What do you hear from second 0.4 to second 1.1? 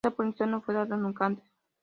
no fue dada